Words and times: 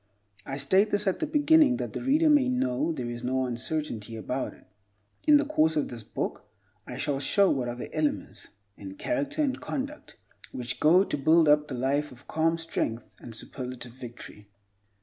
I 0.47 0.57
state 0.57 0.89
this 0.89 1.05
at 1.05 1.19
the 1.19 1.27
beginning, 1.27 1.77
that 1.77 1.93
the 1.93 2.01
reader 2.01 2.27
may 2.27 2.49
know 2.49 2.91
there 2.91 3.11
is 3.11 3.23
no 3.23 3.45
uncertainty 3.45 4.15
about 4.15 4.55
it. 4.55 4.65
In 5.27 5.37
the 5.37 5.45
course 5.45 5.75
of 5.75 5.89
this 5.89 6.01
book 6.01 6.49
I 6.87 6.97
shall 6.97 7.19
show 7.19 7.51
what 7.51 7.67
are 7.69 7.75
the 7.75 7.95
elements, 7.95 8.47
in 8.75 8.95
character 8.95 9.43
and 9.43 9.61
conduct, 9.61 10.17
which 10.51 10.79
go 10.79 11.03
to 11.03 11.17
build 11.19 11.47
up 11.47 11.67
the 11.67 11.75
life 11.75 12.11
of 12.11 12.27
calm 12.27 12.57
strength 12.57 13.13
and 13.19 13.35
superlative 13.35 13.93
victory. 13.93 14.49